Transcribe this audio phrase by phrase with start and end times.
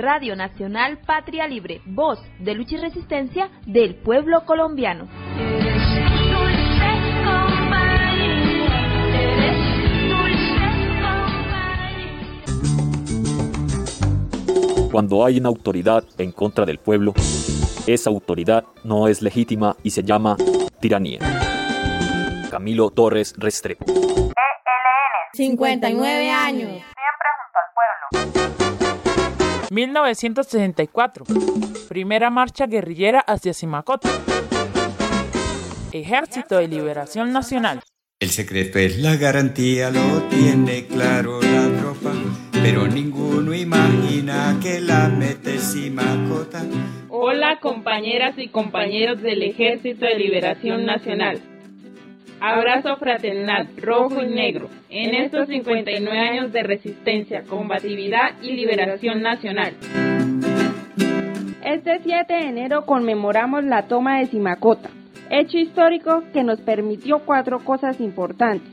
[0.00, 5.08] Radio Nacional Patria Libre, voz de lucha y resistencia del pueblo colombiano.
[14.90, 17.14] Cuando hay una autoridad en contra del pueblo,
[17.86, 20.36] esa autoridad no es legítima y se llama
[20.80, 21.20] tiranía.
[22.50, 23.84] Camilo Torres Restrepo.
[25.32, 26.82] 59 años.
[29.70, 31.24] 1964.
[31.88, 34.10] Primera marcha guerrillera hacia Simacota.
[35.92, 37.80] Ejército de Liberación Nacional.
[38.20, 42.12] El secreto es la garantía, lo tiene claro la tropa,
[42.52, 46.62] pero ninguno imagina que la mete Simacota.
[47.08, 51.40] Hola compañeras y compañeros del Ejército de Liberación Nacional.
[52.40, 59.74] Abrazo fraternal, rojo y negro, en estos 59 años de resistencia, combatividad y liberación nacional.
[61.62, 64.88] Este 7 de enero conmemoramos la toma de Simacota,
[65.28, 68.72] hecho histórico que nos permitió cuatro cosas importantes.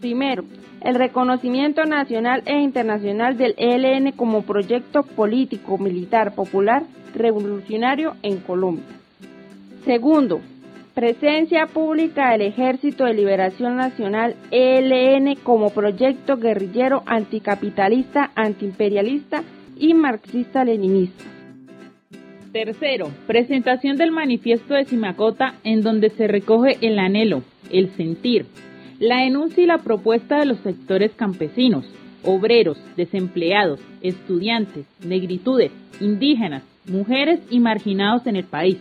[0.00, 0.44] Primero,
[0.80, 6.82] el reconocimiento nacional e internacional del ELN como proyecto político, militar, popular,
[7.14, 8.84] revolucionario en Colombia.
[9.84, 10.40] Segundo,
[10.94, 19.42] presencia pública del Ejército de Liberación Nacional ELN como proyecto guerrillero anticapitalista, antiimperialista
[19.76, 21.24] y marxista-leninista.
[22.52, 28.46] Tercero, presentación del manifiesto de Simacota en donde se recoge el anhelo, el sentir,
[29.00, 31.84] la denuncia y la propuesta de los sectores campesinos,
[32.22, 38.78] obreros, desempleados, estudiantes, negritudes, indígenas, mujeres y marginados en el país.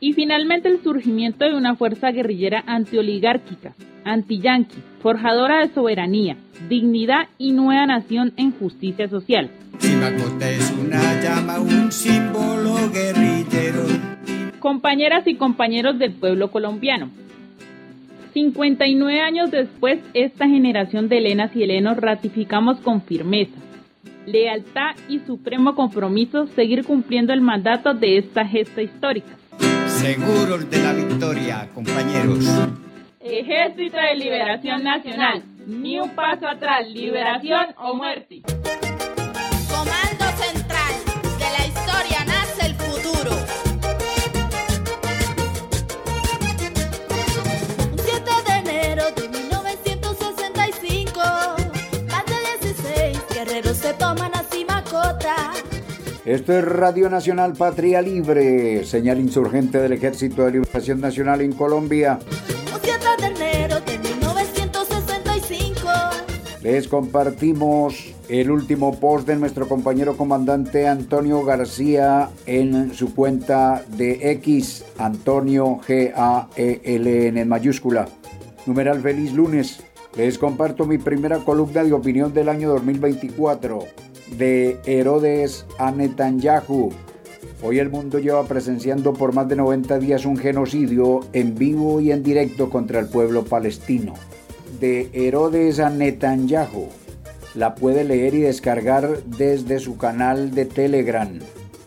[0.00, 3.74] Y finalmente el surgimiento de una fuerza guerrillera antioligárquica,
[4.04, 6.36] antiyanqui, forjadora de soberanía,
[6.68, 9.50] dignidad y nueva nación en justicia social.
[9.80, 13.84] Es una llama, un símbolo guerrillero.
[14.58, 17.10] Compañeras y compañeros del pueblo colombiano,
[18.32, 23.58] 59 años después, esta generación de Helenas y Helenos ratificamos con firmeza,
[24.26, 29.39] lealtad y supremo compromiso seguir cumpliendo el mandato de esta gesta histórica.
[30.00, 32.38] Seguros de la victoria, compañeros.
[33.20, 38.40] Ejército de Liberación Nacional, ni un paso atrás, liberación o muerte.
[56.30, 62.20] Esto es Radio Nacional Patria Libre, señal insurgente del Ejército de Liberación Nacional en Colombia.
[62.72, 65.88] Un 7 de enero de 1965.
[66.62, 74.30] Les compartimos el último post de nuestro compañero comandante Antonio García en su cuenta de
[74.30, 78.06] X, Antonio G-A-E-L-N en mayúscula.
[78.66, 79.82] Numeral feliz lunes.
[80.16, 86.90] Les comparto mi primera columna de opinión del año 2024 de Herodes a Netanyahu.
[87.62, 92.12] Hoy el mundo lleva presenciando por más de 90 días un genocidio en vivo y
[92.12, 94.14] en directo contra el pueblo palestino.
[94.80, 96.88] De Herodes a Netanyahu.
[97.54, 101.28] La puede leer y descargar desde su canal de Telegram,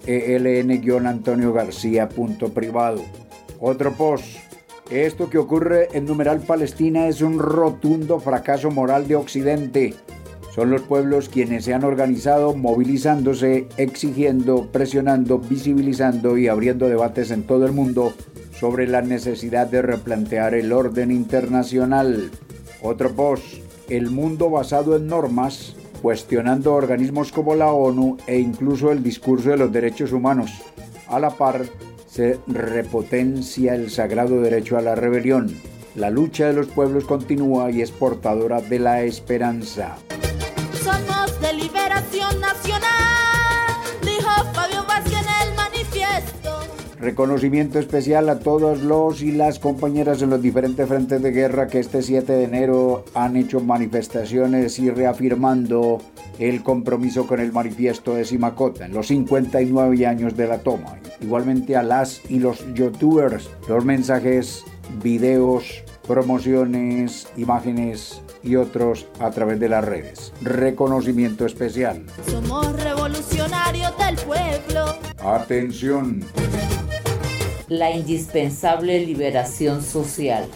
[0.06, 1.54] eln-antonio
[2.54, 3.02] privado.
[3.60, 4.26] Otro post.
[4.92, 9.94] Esto que ocurre en numeral Palestina es un rotundo fracaso moral de Occidente.
[10.54, 17.42] Son los pueblos quienes se han organizado movilizándose, exigiendo, presionando, visibilizando y abriendo debates en
[17.42, 18.14] todo el mundo
[18.60, 22.30] sobre la necesidad de replantear el orden internacional.
[22.84, 23.46] Otro post,
[23.90, 29.58] el mundo basado en normas, cuestionando organismos como la ONU e incluso el discurso de
[29.58, 30.52] los derechos humanos.
[31.08, 31.64] A la par,
[32.06, 35.52] se repotencia el sagrado derecho a la rebelión.
[35.96, 39.96] La lucha de los pueblos continúa y es portadora de la esperanza.
[47.04, 51.80] Reconocimiento especial a todos los y las compañeras en los diferentes frentes de guerra que
[51.80, 55.98] este 7 de enero han hecho manifestaciones y reafirmando
[56.40, 60.96] el compromiso con el manifiesto de Simacota en los 59 años de la toma.
[61.20, 64.64] Igualmente a las y los youtubers, los mensajes,
[65.04, 70.34] videos, promociones, imágenes y otros a través de las redes.
[70.42, 72.06] Reconocimiento especial.
[72.28, 74.96] Somos revolucionarios del pueblo.
[75.20, 76.24] Atención
[77.68, 80.48] la indispensable liberación social.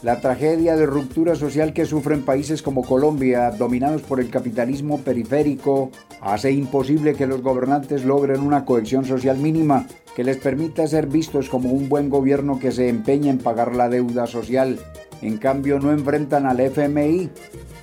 [0.03, 5.92] La tragedia de ruptura social que sufren países como Colombia, dominados por el capitalismo periférico,
[6.21, 11.50] hace imposible que los gobernantes logren una cohesión social mínima que les permita ser vistos
[11.50, 14.80] como un buen gobierno que se empeña en pagar la deuda social.
[15.21, 17.30] En cambio, no enfrentan al FMI,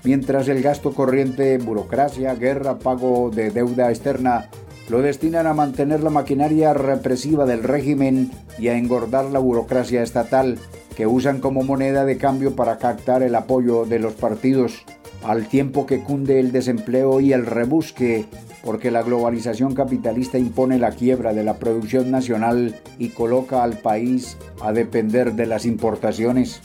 [0.02, 4.50] mientras el gasto corriente, burocracia, guerra, pago de deuda externa
[4.88, 10.58] lo destinan a mantener la maquinaria represiva del régimen y a engordar la burocracia estatal,
[10.98, 14.82] que usan como moneda de cambio para captar el apoyo de los partidos,
[15.22, 18.24] al tiempo que cunde el desempleo y el rebusque,
[18.64, 24.38] porque la globalización capitalista impone la quiebra de la producción nacional y coloca al país
[24.60, 26.62] a depender de las importaciones.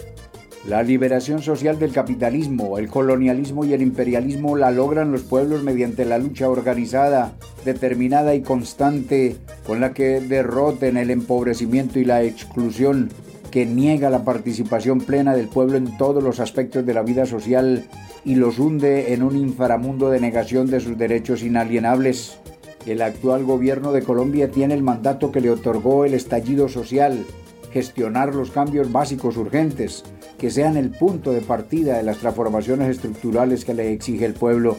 [0.68, 6.06] La liberación social del capitalismo, el colonialismo y el imperialismo la logran los pueblos mediante
[6.06, 7.34] la lucha organizada,
[7.66, 9.36] determinada y constante
[9.68, 13.10] con la que derroten el empobrecimiento y la exclusión,
[13.54, 17.86] que niega la participación plena del pueblo en todos los aspectos de la vida social
[18.26, 22.40] y los hunde en un inframundo de negación de sus derechos inalienables.
[22.88, 27.28] El actual gobierno de Colombia tiene el mandato que le otorgó el estallido social,
[27.72, 30.04] gestionar los cambios básicos urgentes,
[30.40, 34.78] que sean el punto de partida de las transformaciones estructurales que le exige el pueblo.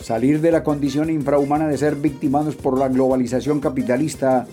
[0.00, 4.46] Salir de la condición infrahumana de ser victimados por la globalización capitalista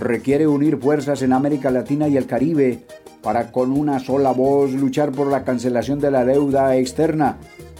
[0.00, 2.80] requiere unir fuerzas en América Latina y el Caribe
[3.22, 7.36] para con una sola voz luchar por la cancelación de la deuda externa,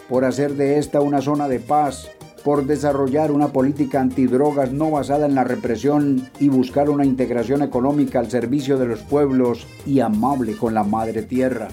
[0.08, 2.10] por hacer de esta una zona de paz,
[2.44, 8.18] por desarrollar una política antidrogas no basada en la represión y buscar una integración económica
[8.18, 11.68] al servicio de los pueblos y amable con la madre tierra.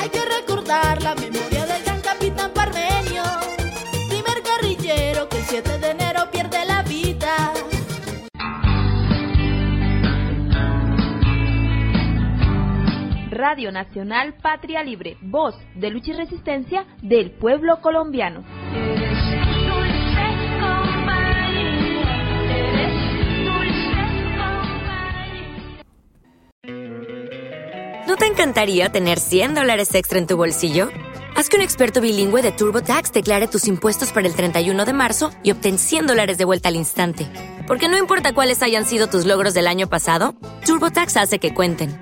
[0.00, 1.51] Hay que recordar la memoria
[13.42, 18.44] Radio Nacional Patria Libre, voz de lucha y resistencia del pueblo colombiano.
[28.06, 30.90] ¿No te encantaría tener 100 dólares extra en tu bolsillo?
[31.34, 35.32] Haz que un experto bilingüe de TurboTax declare tus impuestos para el 31 de marzo
[35.42, 37.26] y obtén 100 dólares de vuelta al instante.
[37.66, 42.01] Porque no importa cuáles hayan sido tus logros del año pasado, TurboTax hace que cuenten.